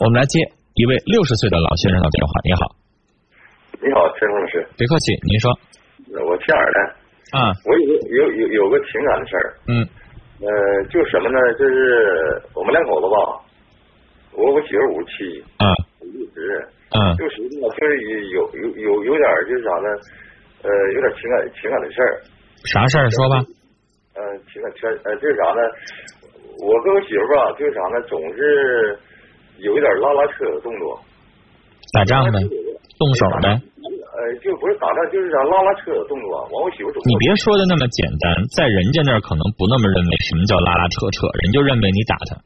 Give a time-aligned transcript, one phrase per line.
[0.00, 0.40] 我们来接
[0.80, 2.32] 一位六十岁的老先生的电话。
[2.40, 2.62] 你好，
[3.84, 5.52] 你好，陈老师，别客气，您说。
[6.24, 6.78] 我姓尔的。
[7.36, 7.52] 啊。
[7.68, 9.44] 我有有有有个情感的事儿。
[9.68, 9.84] 嗯。
[10.40, 10.48] 呃，
[10.88, 11.36] 就什么呢？
[11.60, 13.44] 就是我们两口子吧，
[14.32, 15.44] 我我媳妇五十七。
[15.60, 15.68] 啊。
[16.00, 16.64] 六十。
[16.96, 16.96] 嗯。
[17.20, 18.00] 六十呢，就是
[18.32, 19.88] 有有有有点就是啥呢？
[20.64, 22.24] 呃，有点情感情感的事儿。
[22.72, 23.04] 啥事儿？
[23.12, 23.44] 说吧。
[24.16, 25.60] 呃，情感圈呃，就是啥呢？
[26.64, 28.00] 我跟我媳妇吧，就是啥呢？
[28.08, 28.96] 总是。
[29.60, 30.98] 有一点拉拉扯的动作，
[31.92, 32.38] 打仗呗，
[32.98, 33.48] 动手呗。
[34.10, 36.28] 呃，就不是打仗，就是啥拉拉扯的动作。
[36.52, 37.00] 完，我媳妇走。
[37.08, 40.12] 你别说的那么简单，在人家那儿可能不那么认为。
[40.28, 41.24] 什么叫拉拉扯扯？
[41.40, 42.36] 人就认为你打他。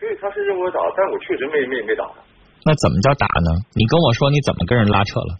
[0.00, 2.22] 对，他是认为我打，但我确实没没没打他。
[2.64, 3.60] 那怎么叫打呢？
[3.76, 5.36] 你跟我说你怎么跟人拉扯了？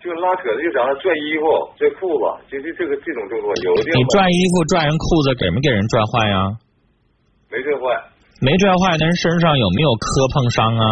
[0.00, 0.94] 就拉扯的就啥呢？
[1.02, 1.44] 拽衣服、
[1.76, 3.52] 拽裤子，就是这个这种动作。
[3.60, 6.36] 有的你拽衣服、拽人裤子，给没给人拽坏呀？
[7.50, 7.84] 没拽坏。
[8.40, 10.84] 没拽坏，那人身上有没有磕碰伤啊？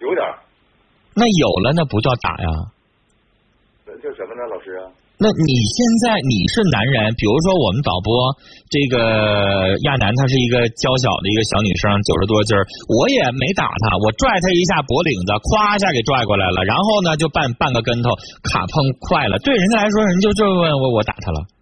[0.00, 0.22] 有点。
[1.14, 2.48] 那有了，那不叫打呀。
[3.86, 4.78] 那叫什么呢，老师？
[5.16, 8.10] 那你现在你是男人，比如说我们导播
[8.66, 18.10] 这个亚楠，她是一个娇小的一个小女生，九十多斤儿，我也没打她，我拽她一下脖领子，咵一下给拽过来了，然后呢就半半个跟头，
[18.50, 18.74] 卡碰
[19.06, 21.53] 快了，对人家来说，人就就问我我打她了。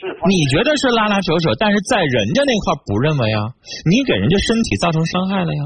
[0.00, 3.52] 你觉得是拉拉扯扯，但是在人家那块不认为啊，
[3.84, 5.62] 你给人家身体造成伤害了呀。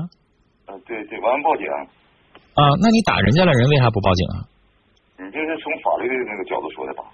[0.67, 1.67] 啊，对对，完报警。
[2.55, 4.43] 啊，那你打人家了，人为啥不报警啊？
[5.19, 7.05] 你这是从法律的那个角度说的吧？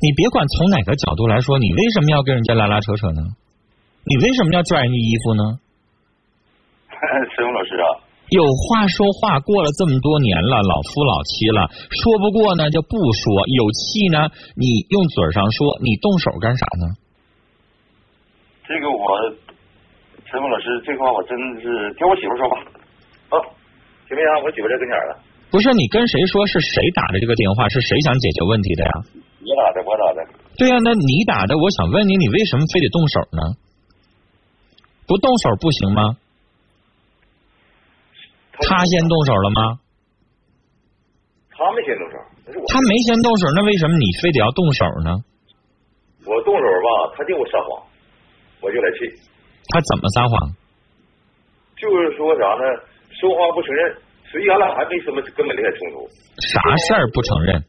[0.00, 3.20] 你别管从哪个角度来说，你为什么要跟人家拉拉扯扯呢？
[4.04, 5.42] 你为什么要拽人家衣服呢？
[7.36, 8.07] 陈勇老师啊。
[8.30, 16.84] 有话说话，过了这么多年了，老夫老妻了，说不过呢就不说，有气呢你用嘴上说，你动手干啥呢？
[18.68, 19.00] 这个我，
[20.28, 22.56] 陈峰老师，这话我真是听我媳妇说吧。
[23.32, 23.40] 啊，
[24.04, 24.28] 行不行？
[24.44, 25.16] 我媳妇在跟前了。
[25.48, 26.46] 不是你跟谁说？
[26.46, 27.66] 是谁打的这个电话？
[27.70, 28.92] 是谁想解决问题的呀？
[29.40, 30.20] 你打的，我打的。
[30.60, 33.40] 对呀，那你打的，我想问你，你为什么非得动手呢？
[35.08, 36.20] 不动手不行吗？
[38.66, 39.60] 他先动手了吗？
[41.50, 42.16] 他没先动手，
[42.70, 45.10] 他没先动手，那为什么你非得要动手呢？
[46.26, 47.82] 我动手吧，他就我撒谎，
[48.60, 49.10] 我就来气。
[49.70, 50.50] 他怎么撒谎？
[51.76, 52.64] 就是说啥呢？
[53.18, 53.94] 说话不承认，
[54.30, 56.06] 实际俺俩还没什么根本的冲突。
[56.46, 57.64] 啥事儿不承认？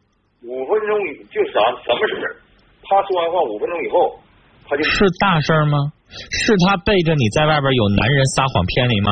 [0.46, 0.94] 五分钟
[1.34, 2.36] 就啥什么事儿？
[2.84, 4.20] 他说完话五分钟以后，
[4.68, 5.78] 他就是大事儿吗？
[6.10, 9.12] 是他背着你在外边有男人撒谎骗你吗？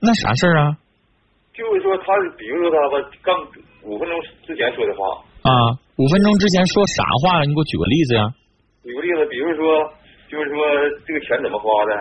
[0.00, 0.76] 那啥事儿啊？
[1.52, 2.04] 就是说，他
[2.38, 3.36] 比如说他吧，刚
[3.84, 4.16] 五分钟
[4.46, 5.20] 之前说的话。
[5.44, 5.52] 啊，
[5.96, 7.44] 五分钟之前说啥话了？
[7.44, 8.24] 你给我举个例子呀。
[8.82, 9.84] 举个例子，比如说，
[10.30, 10.56] 就是说
[11.04, 11.92] 这个钱怎么花的？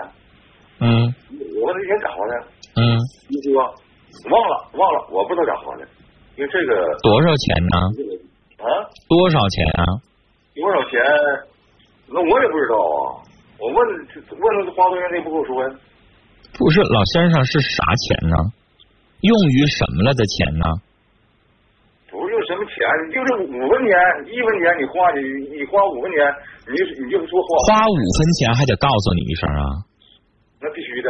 [0.79, 1.13] 嗯。
[1.59, 2.33] 我问这钱咋花的？
[2.79, 2.95] 嗯。
[3.27, 3.59] 你说
[4.31, 5.83] 忘了，忘了，我不知道咋花的，
[6.37, 6.71] 因为这个。
[7.03, 7.75] 多少钱呢？
[8.63, 8.87] 啊？
[9.09, 9.83] 多少钱啊？
[10.55, 10.99] 多少钱？
[12.07, 13.27] 那我也不知道啊。
[13.59, 15.69] 我问问他花多少钱，他也不跟我说呀。
[16.59, 18.35] 不是老先生是啥钱呢？
[19.23, 20.65] 用于什么了的钱呢？
[22.11, 22.75] 不是用什么钱，
[23.15, 23.95] 就是五分钱、
[24.27, 25.23] 一分钱，你花你
[25.55, 26.19] 你花五分钱，
[26.67, 29.87] 你你就说花花五分钱还得告诉你一声啊？
[30.59, 31.07] 那必须的。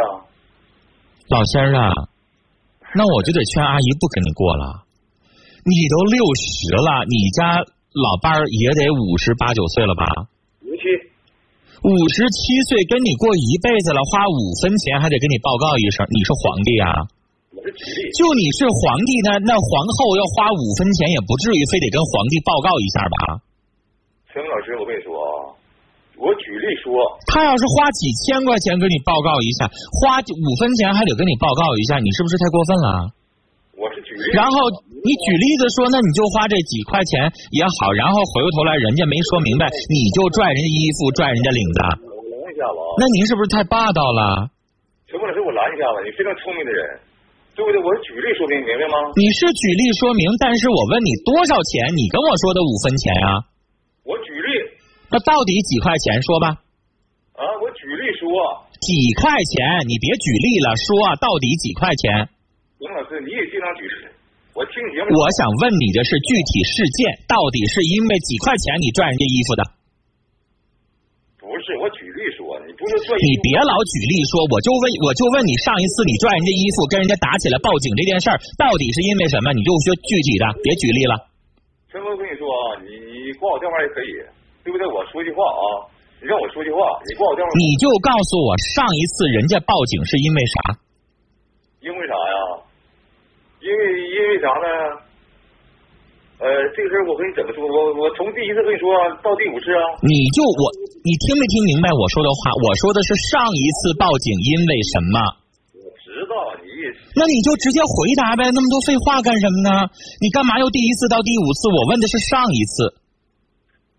[1.34, 1.82] 老先生，
[2.94, 4.86] 那我就得劝阿姨不跟你过了。
[5.66, 10.06] 你都六十了，你家老伴儿也得五十八九岁了吧？
[11.80, 16.92] 五十七岁跟你过一辈子了，花五分钱还得跟你报告一声，你是皇帝啊？
[18.16, 23.18] 就你是皇帝呢，那皇后要花五分钱也不至于非得跟皇帝报告一下吧？
[24.32, 25.56] 陈老师，我跟你说啊，
[26.20, 26.92] 我举例说，
[27.32, 29.68] 他要是花几千块钱跟你报告一下，
[30.00, 32.90] 花五分钱还得跟你报告一下，你是不是太过分了？
[34.36, 34.56] 然后
[35.04, 41.80] 你举例子说，那你就花这几块钱也好，然后回过头来人家没说明白，你就拽人家衣服，拽人家领子。
[42.12, 42.90] 我拦一下子啊。
[43.00, 44.52] 那您是不是太霸道了？
[45.08, 46.84] 陈老师，我拦一下子，你非常聪明的人，
[47.56, 47.80] 对不对？
[47.80, 48.96] 我是举例说明，明白吗？
[49.16, 51.90] 你是举例说明，但是我问你多少钱？
[51.96, 53.28] 你跟我说的五分钱啊？
[54.04, 54.50] 我举例。
[55.10, 56.22] 那到底几块钱？
[56.22, 56.62] 说吧。
[57.40, 58.28] 啊，我举例说。
[58.84, 59.88] 几块钱？
[59.88, 60.88] 你别举例了，说
[61.18, 62.30] 到底几块钱？
[62.80, 64.08] 林老师，你也经常举例，
[64.60, 65.08] 我听节目。
[65.16, 69.64] 我想问你的是具体事件，到底是因为几块钱你拽人家衣服的？
[71.40, 73.16] 不是，我举例说，你不是说。
[73.16, 79.56] 你别老举例说，我就问，我就问你，上一次你拽人家衣服，跟人家打起来报警这件事儿，到底是因为什么？
[79.56, 81.16] 你就说具体的，别举例了。
[81.88, 84.12] 陈峰，跟你说啊，你你挂我电话也可以，
[84.68, 84.84] 对不对？
[84.92, 85.88] 我说句话啊，
[86.20, 87.50] 你让我说句话，你挂我电话。
[87.56, 90.84] 你就告诉我，上一次人家报警是因为啥？
[91.80, 92.68] 因为啥呀？
[93.60, 94.68] 因为因为啥呢？
[96.40, 97.60] 呃，这个事儿我跟你怎么说？
[97.68, 98.88] 我我从第一次跟你说
[99.20, 99.84] 到第五次啊。
[100.00, 100.64] 你就我，
[101.04, 102.56] 你听没听明白我说的话？
[102.64, 105.16] 我说的是上一次报警因为什么？
[105.84, 106.68] 我知道你。
[107.20, 109.92] 那你就直接回答呗，那么多废话干什么呢？
[110.24, 111.68] 你干嘛又第一次到第五次？
[111.76, 112.88] 我问的是上一次。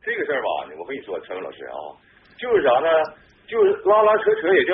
[0.01, 0.49] 这个事儿吧，
[0.81, 1.77] 我跟你说，陈伟老师啊。
[2.41, 2.89] 就是啥呢？
[3.45, 4.73] 就是拉拉扯扯也叫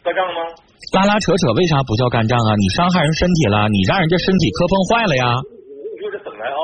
[0.00, 0.48] 算账吗？
[0.96, 2.50] 拉拉扯扯为啥不叫干仗啊？
[2.56, 5.38] 你伤害人身体了，你让人家身体磕碰坏了呀！
[5.86, 6.60] 你就是省来啊，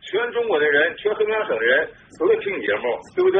[0.00, 1.84] 全中国的人，全黑龙江省的人
[2.16, 3.38] 都在听你节目，对不对？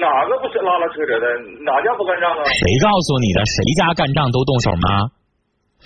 [0.00, 1.24] 哪个不是拉拉扯扯的？
[1.62, 2.42] 哪家不干仗啊？
[2.50, 3.44] 谁告诉你的？
[3.46, 5.14] 谁家干仗都动手吗？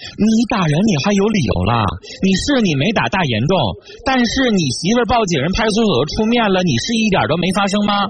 [0.00, 1.84] 你打人你还有理由了？
[2.25, 3.54] 你是你没打大严重，
[4.06, 8.08] 但是你媳妇报警，人派出所出面了，你是一点都没发生吗？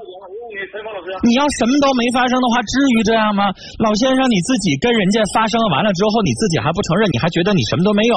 [1.26, 3.52] 你要什么都没发生的话，至于这样吗？
[3.84, 8.16] 老先生，你自己跟人家发生完了之后，你自己还不承认，你还觉得你什么都没有，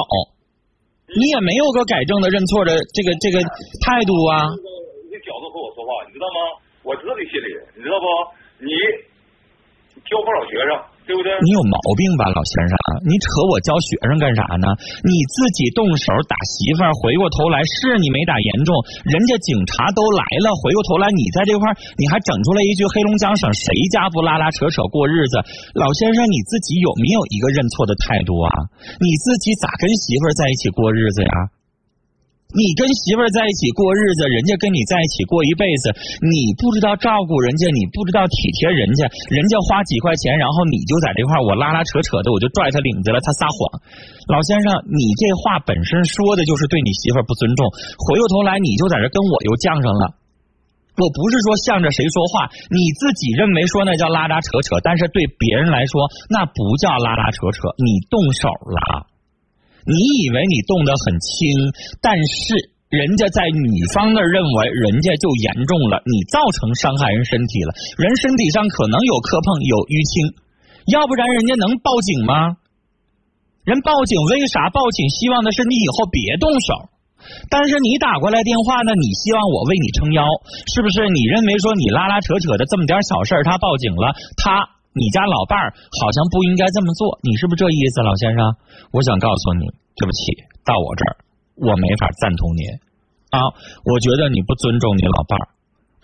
[1.12, 3.40] 你也没有个改正的、认错的这个这个
[3.84, 4.48] 态度啊！
[5.12, 6.38] 你角度和我说话，你知道吗？
[6.82, 8.06] 我知道你心里，你知道不？
[8.64, 8.72] 你
[10.08, 10.72] 教不少学生。
[11.04, 11.28] 对不对？
[11.44, 12.74] 你有毛病吧，老先生？
[13.04, 14.66] 你扯我教学生干啥呢？
[15.04, 18.72] 你自己动手打媳妇儿，回过头来是你没打严重，
[19.04, 25.36] 人家警察都来了，回过头来你在这块儿，你还整出来一句黑龙江省谁家不拉拉扯扯过日子？
[25.76, 28.48] 老先生，你自己有没有一个认错的态度啊？
[28.96, 31.53] 你自己咋跟媳妇儿在一起过日子呀？
[32.54, 35.90] 你跟媳妇儿在一起过日子，人家跟你在一起过一辈子，
[36.22, 43.58] 你不知道照顾人家，你不知道体贴人家，人家花几块钱，然后你就在这块我拉拉扯扯的，我就拽他领子了，他撒谎。
[44.30, 47.66] 老先生，你这话本身说的就是对你媳妇儿不尊重，
[48.06, 50.14] 回过头来你就在这跟我又犟上了。
[50.94, 59.10] 我不是说向着谁说话，你自己认为说那叫拉拉扯扯，但是对别人来说那不叫拉拉扯扯，你动手了。
[59.84, 61.36] 你以为你动得很轻，
[62.00, 67.70] 但是人家在女方那儿认为人家就严重了，你造成伤害人身体了，
[68.00, 70.32] 人身体上可能有磕碰有淤青，
[70.88, 72.56] 要不然人家能报警吗？
[73.68, 75.08] 人报警为啥报警？
[75.10, 76.88] 希望的是你以后别动手，
[77.52, 80.24] 但是你打过来电话呢，你希望我为你撑腰，
[80.72, 81.08] 是不是？
[81.12, 84.73] 你认为说你拉拉扯扯的这么点小事他报警了，他。
[84.94, 88.46] 你家老伴儿好像不应该这么做，你是不是这意思，老先生？
[88.94, 89.66] 我想告诉你，
[89.98, 90.30] 对不起，
[90.62, 91.12] 到我这儿
[91.58, 92.62] 我没法赞同您
[93.34, 93.42] 啊！
[93.90, 95.50] 我觉得你不尊重你老伴儿，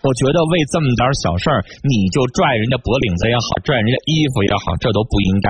[0.03, 5.49] 我觉得为这么点小事儿你就拽人家脖领子也好，拽人家衣服也好，这都不应该。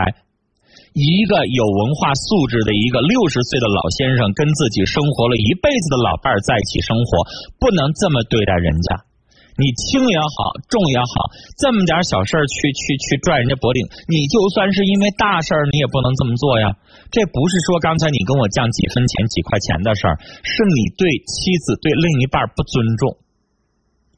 [0.93, 7.25] 一个有文化素质的一个六十岁的老先生，跟自己生活了一辈子的老伴儿在一起生活，
[7.57, 9.01] 不能这么对待人家。
[9.59, 11.27] 你轻也好，重也好，
[11.59, 16.75] 这么点小事去去去拽人家脖领，你就算是因为大事儿，你也不能这么做呀。
[17.11, 23.17] 这不是说刚才你跟我犟几分钱、几块钱的事儿，是你对妻子、对另一半不尊重。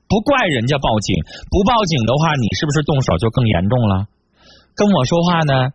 [0.05, 1.09] 不怪人家报警，
[1.49, 4.05] 不报警的话，你是不是动手就更严重了？
[4.77, 5.73] 跟我说话呢，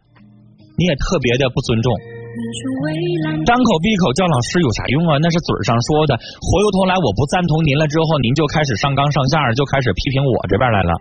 [0.79, 2.18] 你也特别的不尊重。
[3.47, 5.17] 张口闭口叫老师有啥用啊？
[5.19, 10.93] 那是嘴上说的，回过头来我不赞同您了之后，您就开始上纲上线，就开始批评我这边来了。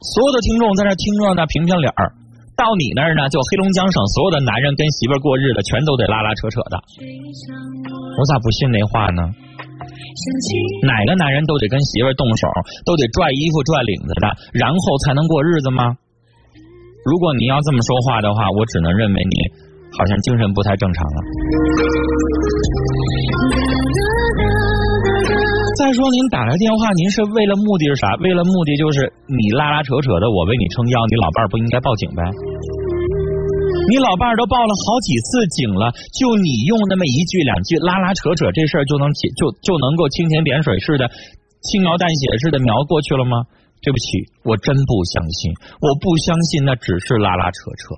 [0.00, 2.12] 所有的听众在这听着呢，评评理儿。
[2.56, 6.76] 到你那儿呢，就黑龙江省所有的男人跟媳妇过日子，全都得拉拉扯扯的。
[6.76, 9.24] 我咋不信那话呢？
[10.84, 12.48] 哪个男人都得跟媳妇动手，
[12.84, 15.96] 都得拽衣服拽领子的，然后才能过日子吗？
[17.04, 19.34] 如果你要这么说话的话，我只能认为你
[19.96, 21.18] 好像精神不太正常了。
[25.78, 28.12] 再说您打来电话，您是为了目的是啥？
[28.20, 32.20] 为了目的就是你拉拉扯扯的，我为你撑腰，你老伴儿不应该报警呗？
[33.88, 41.08] 你老伴儿都报了好几次警了，就你用那么一句两句拉拉扯扯，这事儿就能解就就能够蜻蜓点水似的、
[41.64, 43.48] 轻描淡写似的描过去了吗？
[43.80, 47.96] 对不起，我真不相信，我不相信那只是拉拉扯扯。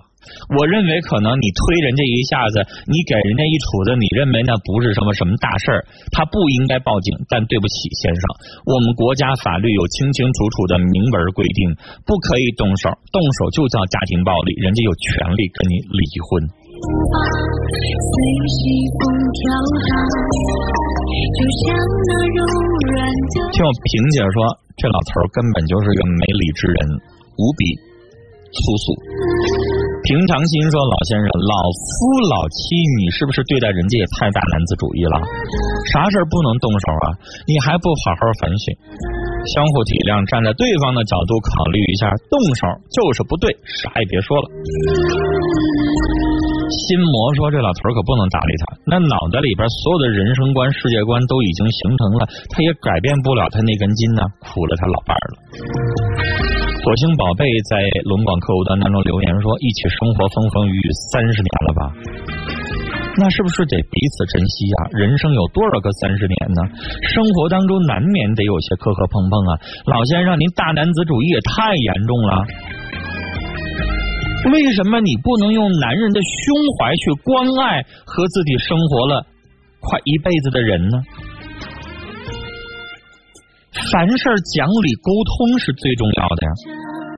[0.54, 5.82] 我认为可能你推人家一下子，你给人家一杵子，你认为那不是什么什么大事儿，
[6.14, 7.10] 他不应该报警。
[7.26, 8.22] 但对不起，先生，
[8.62, 11.74] 我们国家法律有清清楚楚的明文规定，
[12.06, 16.46] 不可以动手，动手就叫家庭暴力，人家有权利跟你离婚。
[23.50, 24.61] 听我萍姐说。
[24.76, 26.76] 这老头根本就是个没理之人，
[27.36, 27.62] 无比
[28.52, 28.86] 粗俗。
[30.02, 31.94] 平常心说，老先生，老夫
[32.26, 35.16] 老妻，你是不是对待人家也太大男子主义了？
[35.94, 37.06] 啥事不能动手啊？
[37.46, 38.74] 你还不好好反省？
[39.54, 44.46] 相互体谅，站在对方的角度考虑一下，动手就是不对，啥也别说了。
[46.88, 55.34] 心魔说：“这老头可不能搭理他，那脑袋里边所有的人生观、世界观都已经形成了，他也改变不了他那根筋呢，苦了他老伴儿了。”
[56.82, 57.78] 火星宝贝在
[58.10, 61.80] 龙广客户端当中留言说：“一起生活风风雨雨三十年了吧？
[63.14, 64.76] 那是不是得彼此珍惜呀？
[64.96, 66.60] 人生有多少个三十年呢？
[67.12, 69.52] 生活当中难免得有些磕磕碰碰啊！
[69.86, 72.42] 老先生，您大男子主义也太严重了。”
[74.50, 79.26] 为什么你不能用男人的胸怀去关爱和自己生活了
[79.78, 81.02] 快一辈子的人呢？
[83.92, 86.50] 凡事讲理沟通是最重要的呀。